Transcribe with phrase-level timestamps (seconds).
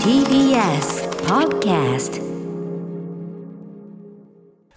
[0.00, 2.16] TBS Podcast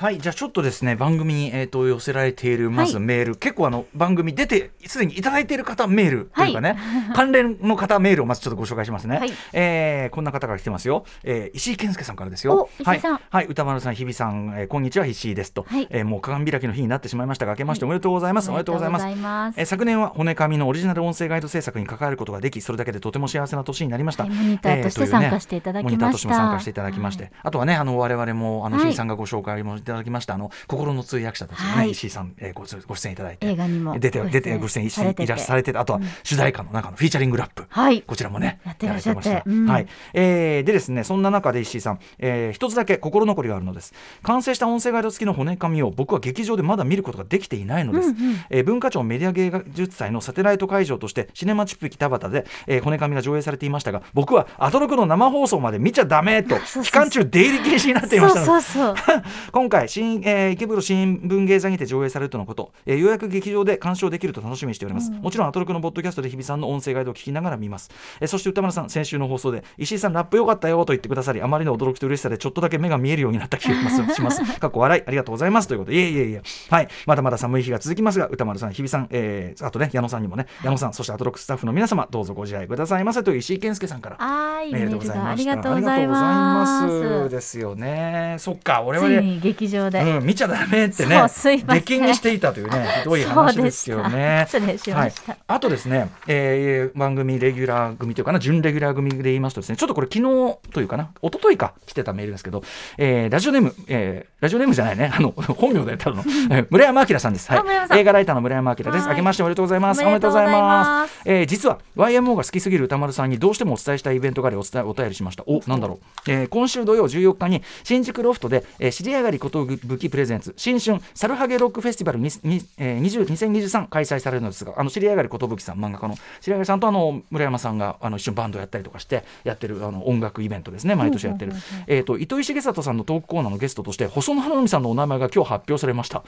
[0.00, 9.32] はい、じゃあちょっとですね番組に、えー、と寄せられているまずはいメール、結構あの番組出てすでにいただいている方メールというかね、は 関連の方メールをまずちょっとご紹介しますね、はい。
[9.52, 12.70] えーこんな方から来てますよ、えー石井健介さんからですよ。
[12.78, 13.12] お石井さん。
[13.12, 15.86] はい、はい、歌丸さん日比さん、えーこんにちは石井ですと、はい。
[15.90, 17.44] えーもう鏡開きの日になってしまいました。
[17.44, 19.60] が明けましておめでとうございます、おめでとうございます。
[19.60, 24.32] えー昨年は骨紙のオリジナル音声ガイド制作に関わることができそれだけでとても幸せな年になりました、はい。
[24.32, 25.96] モニターとして参加していただきました。
[25.96, 28.86] モニターとしても参加していただきまして、あとはねあの我々もあのはい。
[28.86, 30.34] 石井さんがご紹介もいただきました。
[30.34, 31.90] あの心の通訳者たちのね、はい。
[31.90, 33.46] 石井さん、えーごご出演いただいて。
[33.46, 38.02] 映画にも出てご出てご出演いらっしゃれてあとは主題歌の中のフィーチャリングラップ、はい。
[38.02, 39.28] こちらもねやってらっしゃって。
[39.28, 39.50] やられました。
[39.50, 39.66] うん。
[39.66, 39.86] はい。
[40.14, 43.92] えーでですねそんな中で石井さん、えー一つだけ心残りがあるのです。
[44.22, 48.36] 完成した音声ガイド付きの骨紙を僕は劇場でまだ見ることができていないのです、うんうん。
[48.50, 58.52] えー文化庁メディア芸術祭のサテライト会場としてシネマチュプキ田端で、えー骨紙が上映されていましたが僕はアトロクの生放送まで見ちゃダメと 期間中出入り禁止になっていましたので。
[58.52, 59.22] そうそうそう。
[59.52, 74.14] 今回新、えー池袋新聞芸座にて上映されるとのこと、えーようやく劇場で鑑賞できると楽しみにしております、もちろんアトロクのポッドキャストで日比さんの音声ガイドを聞きながら見ます、えーそして歌丸さん先週の放送で石井さんラップ良かったよと言ってくださりあまりの驚きと嬉しさでちょっとだけ目が見えるようになった気がします。
[74.14, 74.40] します。
[74.60, 75.02] かっこ笑い。
[75.06, 75.90] ありがとうございますということ。
[75.90, 76.42] でいえいえいえ。
[76.70, 76.88] はい。
[77.06, 83.22] まだまだ寒い日が続きますが歌丸さん日比さん、えーあとね矢野さんにもね矢野さんそしてアトロクスタッフの皆様どうぞご自愛くださいませ。
[83.22, 85.56] という石井健介さんからはいメメールでございました。
[85.56, 86.24] がとうございます。
[86.24, 87.30] ありがとうございます。
[87.30, 88.36] ですよね。
[88.38, 94.44] そっか我々ついに劇場で、うん、見ちゃダメってね出禁にしていたというねひどい話ですよね。
[94.46, 95.32] 失礼しました。
[95.32, 102.62] はい、あとですね、えー番組レギュラー組というかな準レギュラー組で言いますとですねちょっとこれ昨日というかな一昨日か来てたメールですけど、
[102.98, 106.22] えーラジオネーム、えーラジオネームじゃないねあの本名でただの。
[106.50, 107.58] えー村山明さんです、は
[107.92, 107.98] い。
[107.98, 108.88] 映画ライターの村山明です。
[108.90, 109.08] はい。
[109.10, 110.02] 明けましておめでとうございます。
[110.02, 111.20] おめでとうございます。
[111.24, 115.44] えー実は YMO が好きすぎる歌丸さんにどうしてもお伝えしたいイベントがありお伝えお便りしました。
[115.46, 131.52] おなんだろう、えー今週土曜14日に新宿ロフトで、えー、知り上がりこと武器プレゼンツ新春サルハゲロックフェスティバルにに、えー、20 2023開催されるのですがあの知り上がりこと武器さん漫画家の知り上がりさんとあの村山さんがあの一緒にバンドやったりとかしてやってるあの音楽イベントですね毎年やってる、
[131.86, 136.22] えー、と糸井重里さんのトークコーナーのゲストとして細野晴臣さんのお名前が今日発表されました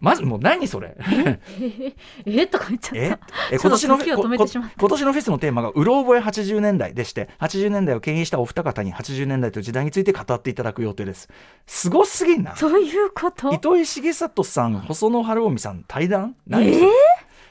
[0.00, 0.96] まずもう何それ？
[2.24, 2.46] え？
[2.46, 3.18] とか言っちゃえった。
[3.52, 3.58] え？
[3.58, 11.28] 今年の今年のフェスのテーマが「うろ覚え80年代」でして80年代を牽引したお二方に80年代という時代について語っていただく予定です。
[11.66, 12.54] すごすぎんな。
[12.54, 13.52] そういうこと？
[13.52, 16.36] 糸井重里さん細野晴臣さん対談？
[16.46, 16.86] 何それ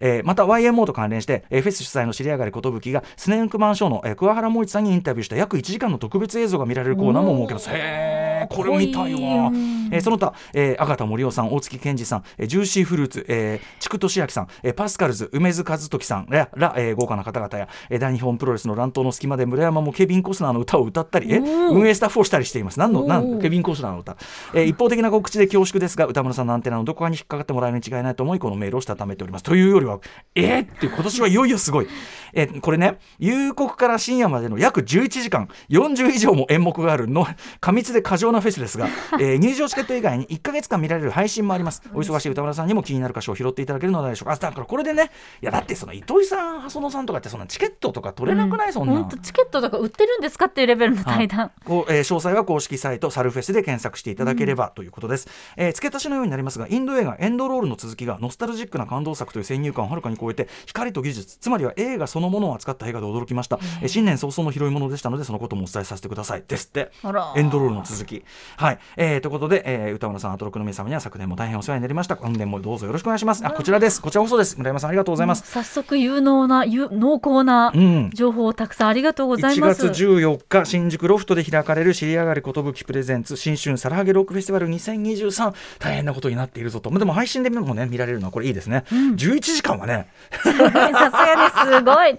[0.00, 0.20] え？
[0.20, 7.68] ーまた YMO と関連して、えーフェス主催の知り上がり寿がスネークマンショーの、えー桑原萌一さんにインタビューした約1時間の特別映像が見られるコーナーも設けます。
[7.72, 9.50] へーこれ見たいわ、
[9.90, 22.78] えーその他、えー、阿形森夫さん大月健二さん、えージューシーフルーツ、えー、筑俊明さん、えーパスカルズ梅津和時さんらら、えー豪華な方々や、えー大日本プロレスの乱闘の隙間で村山もケビン・コスナーの歌を歌ったりえ運営スタッフをしたりしています。
[22.78, 24.16] 何の何ケビン・コスナーの歌、
[24.54, 29.42] えー一方的な告知で恐縮ですが歌村さんのアンテナのどこかに引っかかってもらえるに違いないと思いこのメールをしたためております。
[29.42, 30.00] というよりは
[30.34, 31.88] えー、って今年はいよいよすごい、
[32.34, 37.26] えーこれね夕刻から深夜までの約11時間40以上も演目があるの
[37.60, 38.88] 過密で過剰なフェスですが、
[39.20, 41.82] えー入場チケット以外に1か月間見られる配信もあります。
[41.94, 45.12] お忙しい歌村さんにも気になる箇所を拾っていただけるのではないでしょうかあだからこれでね。
[45.40, 48.94] いやだってその糸井さん細野さんとかってそんなチケットとか取れなくない、そんな。
[48.94, 66.44] 本当チケットとか売ってるんですかっていうレベルの対談こうえー詳細は公式サイトサルフェスで検索していただければということです、えー付け足しのようになりますがインド映画エンドロールの続きがノスタルジックな感動作という先入観をはるかに超えて光と技術つまりは映画そのものを扱った映画で驚きました、えー新年早々の拾い物でしたのでそのこともお伝えさせてください。
[66.46, 66.90] ですって。
[67.36, 68.24] エンドロールの続き。
[68.56, 72.16] はい、えーということで、えー歌村さんアトロクの皆様には昨年も大変お世話になりました。
[72.16, 73.44] 今年もどうぞよろしくお願いします。
[73.46, 74.00] あこちらです。
[74.00, 74.56] こちらこそです。
[74.56, 79.88] 村山さんありがとうございます、早速有能な有濃厚なうん情報をたくさんありがとうござい1ます。
[79.90, 86.90] 月14日新宿ロフトで開かれる知り上がり寿プレゼンツ新春サラハゲロックフェスティバル2023大変なことになっているぞと。
[86.90, 90.08] でも配信でもね見られるのはこれいいですね、11時間はね。
[90.30, 91.84] さすがです。
[91.84, 92.16] ごい。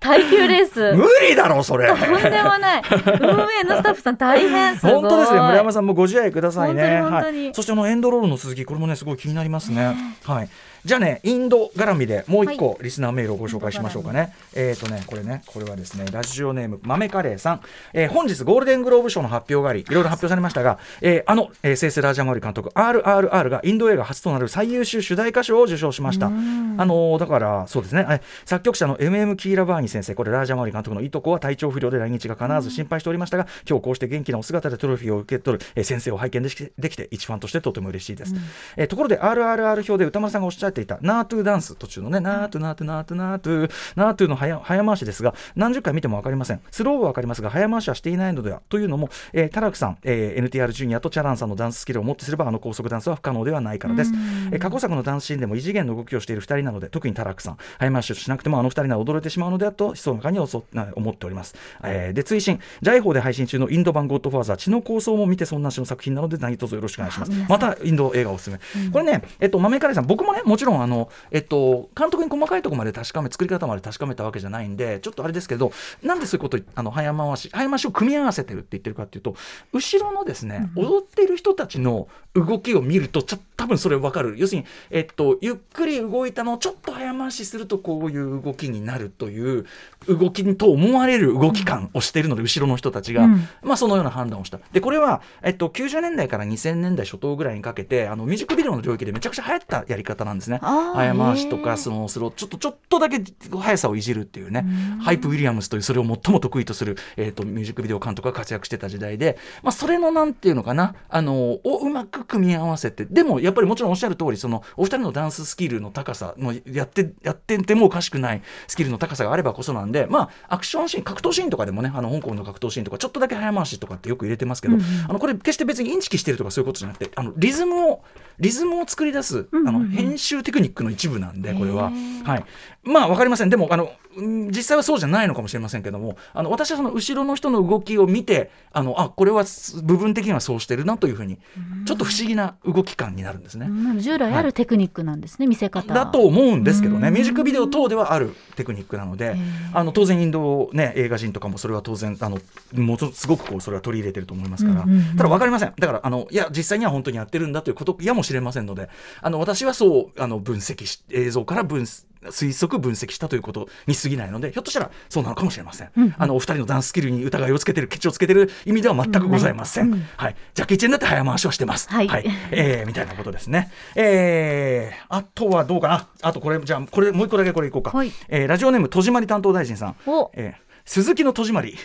[0.00, 1.88] 耐久レース無理だろそれ。
[1.88, 2.82] とんでもない。
[3.20, 3.28] 運
[3.60, 4.76] 営のスタッフさん大変。
[4.76, 4.94] すごい。
[4.94, 5.40] 本当ですね。
[5.40, 7.44] 村山さんもご自愛くださいね本当に本当に。
[7.44, 9.94] はい、そしてあのエンドロールの続きこれもねすごい気になりますね。
[10.24, 10.48] はい。
[10.84, 17.60] じゃあねインド絡みでもう一個リスナーメールをご紹介しましょうかね、えっ、とねこれねこれはですねラジオネーム豆カレーさん、
[17.92, 26.26] えー本日ゴールデングローブ賞の発表がありいろいろ発表されましたが、えーあの、えー、セイセラージャマウリ監督 RRR がインド映画初となる最優秀主題歌賞を受賞しました。
[26.26, 28.04] あのーだからそうですね。
[28.08, 38.34] え作曲者の MM キーラバーニ先生これラージャマウリ監督のいとこは体調不良で来日が叶わず心配しておりましたが今日こうして元気なお姿でトロフィーを受け取る、えー先生を拝見できてできて一ファンとしてとても嬉しいです、
[38.76, 46.60] えーところで RRR 表で歌丸さんがおっしゃっていたナートゥダンス途中のねナートゥナートゥナートゥナートゥナートゥの早早回しですが何十回見ても分かりません。
[46.70, 54.12] スローは分かりますが早回しはしていないのではというのも、えー、タラクさん、えー、NTR ジュニアとチャランさんのダンススキルをもってすればあの高速ダンスは不可能ではないからです、
[54.52, 62.60] えー、過去作のダンスシーンでも異次元の動きをしている2人なので特にタラクさん早回しをしなくてもあの2人なら驚いてしまうのではと密かに思っております、えー、で追伸。
[62.80, 67.32] ジャイホーで配信中のインド版ゴッドファーザー血の抗争も見てそんなしの作品なので何卒よろしくお願いします。
[67.48, 75.72] またインド映画おすすめ、うん、これねえっと豆カレーさん僕もねもちろんあのえっと監督に細かいところまで確かめ作り方まで確かめたわけじゃないんでちょっとあれですけど
[76.02, 79.36] なんでそういうことあの早回し早回しを組み合わせてるって言ってるかっていうと
[79.72, 84.34] 後ろのですね、うん、踊っている人たちの動きを見るとちょ多分それ分かる。
[84.38, 89.66] 要するに、えっと、ゆっくり動いたのをちょっと早回しするとこういう動きになるという
[90.08, 94.58] 動きと思われる動き感をしているので、後ろの人たちが、うん、まあ、そのような判断をした。
[94.72, 100.58] でこれは、えっと、90年代から2000年代初頭ぐらいにかけてあのミュージックビデオの領域でめちゃくちゃ流行ったやり方なんですね。
[100.62, 104.64] 早回しとかそのスローちょっとちょっとだけ速さをいじるっていうね。
[105.00, 110.94] ハイプ・ウィリアムスというそれを最も得意とする、えっと、ミュージックビデオ監督が活躍してた時代で、まあ、それのなんていうのかな。
[111.08, 128.04] あのをうまく組み合わせてでもやっぱりもちろんおっしゃる通りそのお二人のダンススキルの高さのやってやっててもおかしくないスキルの高さがあればこそなんでまあアクションシーン格闘シーンとかでもねあの香港の格闘シーンとかちょっとだけ早回しとかってよく入れてますけど、うんうん、あのこれ決して別にインチキしてるとかそういうことじゃなくてあのリズムを
[128.38, 131.92] リズムを作り出す、あの編集テクニックの一部なんでこれは、
[132.24, 132.44] はい、
[132.82, 133.50] まあ分かりません。
[133.50, 139.44] でもあの実際はそうじゃないのかもしれませんけどもあの私はその後ろの人の動きを見てあのあこれは
[139.82, 141.38] 部分的にはそうしてるなというふうに
[141.86, 143.68] ちょっと不思議な動き感になるんですね。
[144.00, 145.94] 従来あるテクニックなんですね、はい、見せ方。
[145.94, 147.10] だと思うんですけどね。
[147.10, 149.36] ミュージックビデオ等ではあるテクニックなので
[149.72, 152.38] あの当然インド、ね、映画人とかもそれは当然あの
[152.74, 154.84] ものすごくこうそれは取り入れてると思いますから、
[155.16, 155.72] ただ分かりません。
[155.78, 158.88] だからあのいや実際には本当にやってるんだということやもしれませんので
[159.20, 161.82] あの私はそうあの分析し映像から分
[162.26, 171.88] 推測分析したということに過ぎないのでひょっとしたらそうなのかもしれません、うん、あのお二人のダンススキルに疑いをつけてるケチをつけてる意味では全くございません、うん、はい、ジャッキー・チェンだって早回しはしてます。
[171.88, 173.70] はい、はい、えー、みたいなことですね。
[173.96, 176.06] えー、あとはどうかな。
[176.20, 179.96] あとこれじゃあこれもう一個だけこれいこうか、はい、えー、ラジオネーム戸締まり担当大臣さん。
[180.34, 181.76] えー鈴木の戸締まり、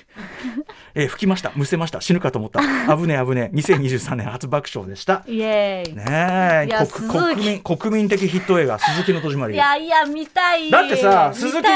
[0.96, 1.52] えー、吹きました。
[1.56, 2.02] むせました。
[2.02, 2.60] 死ぬかと思った。
[2.96, 5.24] 危ね危ね2023年初爆笑でした。
[5.28, 5.96] イエーイ。
[5.96, 6.88] ねえ。
[7.08, 9.54] 国民国民的ヒット映画鈴木の戸締まり。
[9.54, 11.68] いやいや見たいだってさ鈴木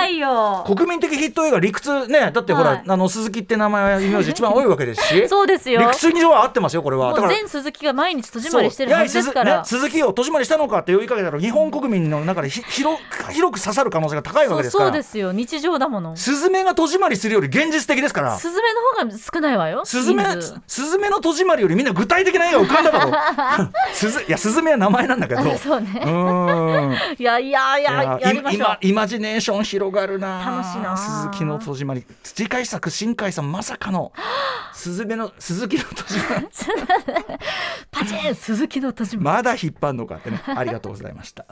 [0.65, 5.27] 国民的ヒット映画理屈ねだってほら、はい、あの鈴木って名前はイメージ一番多いわけですし。
[5.29, 5.81] そうですよ。
[5.81, 7.13] 理屈には合ってますよこれは。
[7.13, 12.97] だから全鈴木が毎日戸締まりしてるはずですから、ね、鈴木を戸締まりしたのかって呼びかけたら日本国民の中でひ広
[13.31, 14.89] 広く刺さる可能性が高いわけですから。
[14.89, 18.37] そうですよ日常だものスズメが戸締まりするより現実的ですから。
[18.37, 19.85] スズメの方が少ないわよ。
[19.85, 20.23] スズメ
[20.67, 25.41] スズメの戸締まりよりみんな具体的な絵が浮かんだだろスズいやスズメは名前なんだけど。
[25.57, 26.01] そうね。
[26.05, 26.97] うん。
[27.17, 28.77] いやいやいややりましょう。
[28.81, 30.43] イマジネーション広がるな。
[30.45, 30.97] 楽しいな。
[30.97, 32.05] 鈴木の戸締まり。
[32.23, 34.11] 次回作新海さんまさかの。
[34.73, 36.47] スズメの鈴木の戸締まり。
[37.91, 39.37] パチン鈴木の戸締まり。
[39.37, 40.41] まだ引っ張るのかってね。
[40.45, 41.45] ありがとうございました。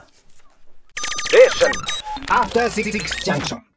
[2.28, 2.90] After Six
[3.24, 3.69] Junction